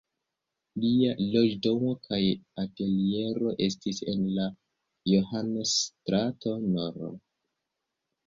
Lia 0.83 1.09
loĝdomo 1.33 1.91
kaj 2.05 2.17
ateliero 2.63 3.53
estis 3.67 4.01
en 4.13 4.25
la 4.39 4.47
Johannes-strato 5.11 6.57
nr. 6.71 6.99